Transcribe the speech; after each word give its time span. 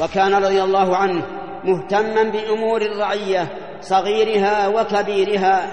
وكان 0.00 0.34
رضي 0.34 0.62
الله 0.62 0.96
عنه 0.96 1.22
مهتما 1.64 2.22
بأمور 2.22 2.82
الرعية 2.82 3.48
صغيرها 3.80 4.68
وكبيرها. 4.68 5.66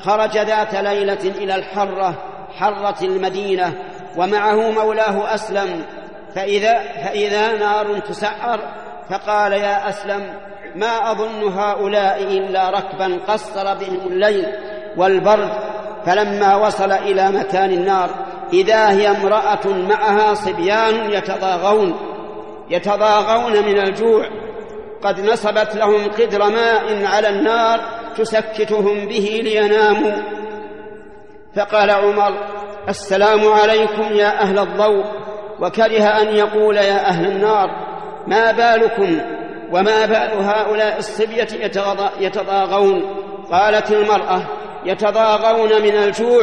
خرج 0.00 0.38
ذات 0.38 0.74
ليلة 0.74 1.22
إلى 1.24 1.54
الحرة 1.54 2.14
حرة 2.56 2.96
المدينة 3.02 3.74
ومعه 4.16 4.70
مولاه 4.70 5.34
أسلم. 5.34 5.84
فإذا 6.34 6.78
فإذا 7.04 7.52
نار 7.52 7.98
تسعر 7.98 8.60
فقال 9.10 9.52
يا 9.52 9.88
أسلم 9.88 10.34
ما 10.74 11.10
أظن 11.10 11.42
هؤلاء 11.52 12.22
إلا 12.22 12.70
ركبا 12.70 13.20
قصر 13.28 13.74
بهم 13.74 14.06
الليل 14.06 14.46
والبرد. 14.96 15.50
فلما 16.06 16.56
وصل 16.56 16.92
إلى 16.92 17.30
مكان 17.30 17.70
النار 17.70 18.10
إذا 18.52 18.90
هي 18.90 19.08
امرأة 19.10 19.66
معها 19.66 20.34
صبيان 20.34 21.10
يتضاغون. 21.10 22.15
يتضاغون 22.70 23.52
من 23.52 23.78
الجوع. 23.78 24.26
قد 25.02 25.20
نصبت 25.20 25.76
لهم 25.76 26.10
قدر 26.10 26.50
ماء 26.50 27.04
على 27.04 27.28
النار 27.28 27.80
تسكتهم 28.16 29.06
به 29.08 29.40
ليناموا. 29.42 30.22
فقال 31.56 31.90
عمر 31.90 32.32
السلام 32.88 33.48
عليكم 33.48 34.12
يا 34.12 34.40
أهل 34.42 34.58
الضوء. 34.58 35.04
وكره 35.60 36.04
أن 36.04 36.36
يقول 36.36 36.76
يا 36.76 37.08
أهل 37.08 37.26
النار 37.26 37.70
ما 38.26 38.52
بالكم 38.52 39.20
وما 39.72 40.06
بال 40.06 40.44
هؤلاء 40.44 40.98
الصبيه 40.98 41.48
يتضاغون؟ 42.20 43.24
قالت 43.50 43.92
المرأة 43.92 44.42
يتضاغون 44.84 45.82
من 45.82 45.96
الجوع. 45.96 46.42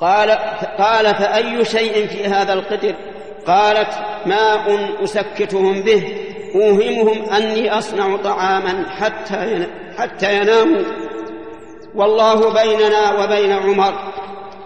قال 0.00 0.30
قال 0.78 1.14
فأي 1.14 1.64
شيء 1.64 2.06
في 2.06 2.24
هذا 2.24 2.52
القدر؟ 2.52 2.94
قالت 3.46 3.88
ماء 4.26 4.88
أسكتهم 5.04 5.80
به 5.80 6.16
أوهمهم 6.54 7.30
أني 7.30 7.78
أصنع 7.78 8.16
طعاما 8.16 8.86
حتى 8.88 9.66
حتى 9.98 10.36
يناموا. 10.36 10.84
والله 11.94 12.52
بيننا 12.62 13.22
وبين 13.22 13.52
عمر. 13.52 13.94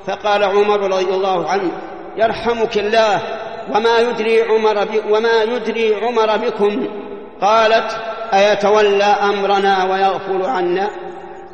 فقال 0.06 0.44
عمر 0.44 0.80
رضي 0.80 1.14
الله 1.14 1.48
عنه 1.48 1.70
يرحمك 2.16 2.78
الله 2.78 3.22
وما 3.74 3.98
يدري 3.98 4.42
عمر 4.42 4.86
وما 5.10 5.42
يدري 5.42 5.94
عمر 5.94 6.36
بكم؟ 6.36 6.88
قالت 7.40 7.96
أيتولى 8.34 9.04
أمرنا 9.04 9.84
ويغفل 9.84 10.42
عنا؟ 10.42 10.90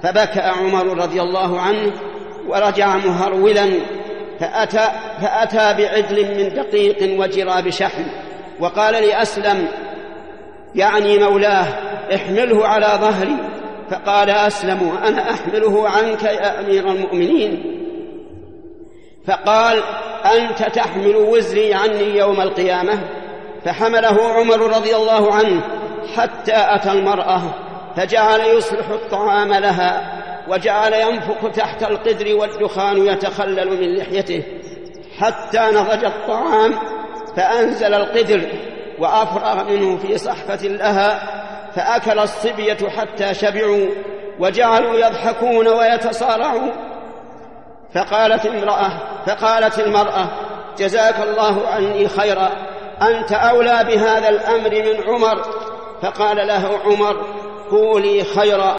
فبكى 0.02 0.40
عمر 0.40 1.02
رضي 1.02 1.22
الله 1.22 1.60
عنه 1.60 1.92
ورجع 2.48 2.96
مهرولا 2.96 3.70
فأتى, 4.40 4.88
فأتى 5.20 5.82
بعدل 5.82 6.36
من 6.36 6.54
دقيق 6.54 7.20
وجراب 7.20 7.70
شحم 7.70 8.04
وقال 8.60 8.94
لأسلم 8.94 9.68
يعني 10.74 11.18
مولاه 11.18 11.66
احمله 12.14 12.66
على 12.66 12.86
ظهري. 13.00 13.36
فقال 13.90 14.30
أسلم 14.30 14.98
أنا 15.04 15.30
أحمله 15.30 15.88
عنك 15.88 16.22
يا 16.22 16.60
أمير 16.60 16.88
المؤمنين. 16.88 17.80
فقال 19.26 19.82
أنت 20.36 20.62
تحمل 20.62 21.16
وزري 21.16 21.74
عني 21.74 22.18
يوم 22.18 22.40
القيامة؟ 22.40 22.98
فحمله 23.64 24.22
عمر 24.22 24.76
رضي 24.76 24.96
الله 24.96 25.34
عنه 25.34 25.62
حتى 26.16 26.52
أتى 26.54 26.92
المرأة 26.92 27.42
فجعل 27.96 28.40
يصلح 28.40 28.88
الطعام 28.88 29.52
لها. 29.52 30.23
وجعل 30.48 30.92
ينفخ 30.92 31.50
تحت 31.54 31.82
القدر 31.82 32.34
والدخان 32.34 33.06
يتخلل 33.06 33.80
من 33.80 33.96
لحيته. 33.96 34.42
حتى 35.18 35.58
نضج 35.58 36.04
الطعام 36.04 36.74
فأنزل 37.36 37.94
القدر 37.94 38.48
وأفرغ 38.98 39.64
منه 39.64 39.96
في 39.96 40.18
صحفة 40.18 40.68
لها 40.68 41.20
فأكل 41.74 42.18
الصبية 42.18 42.88
حتى 42.88 43.34
شبعوا 43.34 43.88
وجعلوا 44.38 44.94
يضحكون 44.94 45.68
ويتصارعون. 45.68 46.72
فقالت 47.94 48.46
امرأة 48.46 48.90
فقالت 49.26 49.78
المرأة 49.78 50.26
جزاك 50.78 51.14
الله 51.20 51.68
عني 51.68 52.08
خيرا 52.08 52.50
أنت 53.02 53.32
أولى 53.32 53.84
بهذا 53.84 54.28
الأمر 54.28 54.70
من 54.70 55.08
عمر؟ 55.08 55.42
فقال 56.02 56.36
له 56.36 56.78
عمر 56.84 57.24
قولي 57.70 58.24
خيرا. 58.24 58.76